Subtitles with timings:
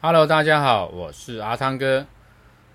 [0.00, 2.06] Hello，大家好，我是阿汤哥，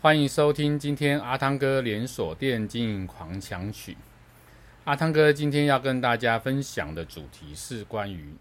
[0.00, 3.96] 欢迎收听今天阿汤哥连锁店经营狂想曲。
[4.82, 8.34] 阿汤哥今天要跟大家分享的主题是关于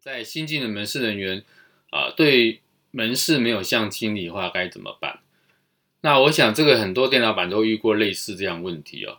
[0.00, 1.44] 在新进的门市人员
[1.90, 5.18] 啊、对门市没有向心力的话该怎么办？
[6.00, 9.18] 那我想这个很多店老板都遇过类似这样问题哦。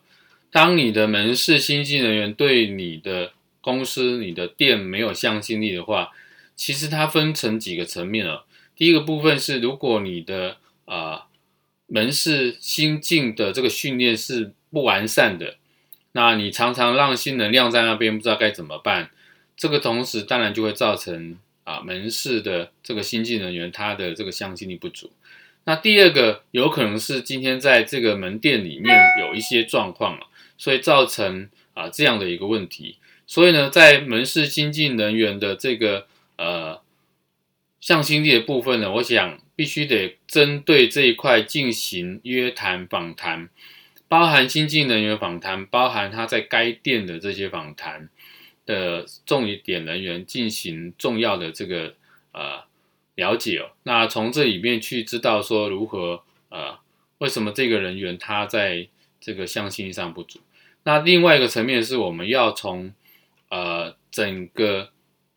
[0.51, 6.09] 当你的门市新进人员对你的公司、你的店没有向心力的话，
[6.55, 8.45] 其实它分成几个层面哦。
[8.79, 11.25] 第一个部分是，如果你的啊、
[11.87, 15.57] 门市新进的这个训练是不完善的，
[16.13, 19.09] 那你常常让新人晾在那边，不知道该怎么办。
[19.57, 25.11] 这个同时当然就会造成啊门市的这个新进人员他的这个向心力不足。
[25.65, 30.17] 那第二个有可能是今天在这个门店里面有一些状况，
[30.57, 32.95] 所以造成啊这样的一个问题。
[33.27, 36.07] 所以呢，在门市新进人员的这个。
[37.81, 43.49] 向心力的部分呢，我想必须得针对这一块进行约谈访谈，
[44.07, 48.09] 包含新进人员访谈，包含他在该店的这些访谈
[48.65, 51.95] 的重点人员进行重要的这个
[52.33, 52.63] 呃
[53.15, 53.71] 了解哦。
[53.83, 56.77] 那从这里面去知道说如何呃
[57.19, 58.87] 为什么这个人员他在
[59.21, 60.39] 这个向心力上不足。
[60.83, 62.93] 那另外一个层面是我们要从
[63.49, 64.91] 呃整个。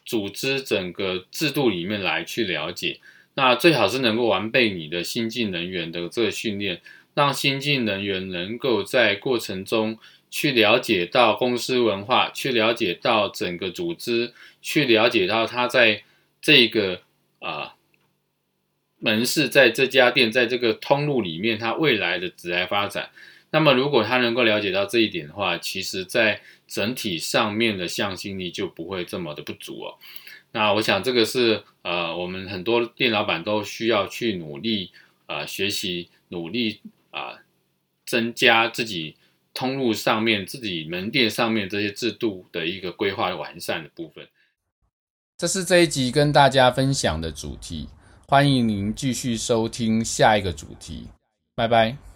[0.05, 2.99] 组织整个制度里面来去了解，
[3.35, 6.81] 那最好是能够完备你的新进人员的这个训练，
[7.15, 9.99] 让新进人员能够在过程中
[10.31, 16.03] 去了解到公司文化，去了解到整个组织，去了解到他在
[16.41, 17.03] 这个
[17.39, 17.75] 啊、
[18.99, 23.11] 门市，在这家店，在这个通路里面，他未来的职业发展。
[23.55, 29.95] 那么，如果他能够了解到这一点的话，其实在整体上面的向心力就不会这么的不足哦。
[30.53, 34.91] 那我想这个是呃，我们很多店老板都需要去努力
[35.27, 37.39] 啊、呃，学习努力啊、
[38.07, 39.17] 增加自己
[39.53, 44.27] 通路上面、自己门店上面这些制度的一个规划完善的部分。
[45.37, 47.89] 这是这一集跟大家分享的主题，
[48.27, 51.09] 欢迎您继续收听下一个主题，
[51.55, 52.12] 拜拜。